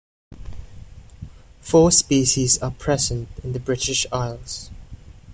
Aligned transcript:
Four 1.59 1.91
species 1.91 2.57
are 2.59 2.71
present 2.71 3.27
in 3.43 3.53
the 3.53 3.59
British 3.59 4.07
Isles. 4.11 4.71